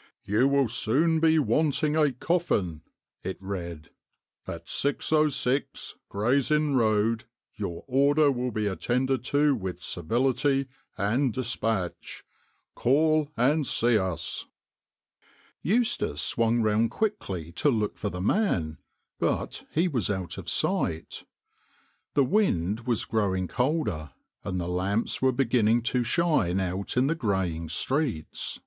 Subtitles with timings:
[0.24, 2.82] "You will soon be wanting a coffin 1"
[3.32, 3.90] it read."
[4.46, 12.24] At 606, Gray's Inn Road, your order will be attended to with civility and despatch.
[12.74, 14.46] Call and see us
[15.60, 18.78] 1 1" Eustace swung round quickly to look for the man,
[19.18, 21.24] but he was out of sight.
[22.14, 24.12] The wind was growing colder,
[24.42, 28.60] and the lamps were be ginning to shine out in the greying streets.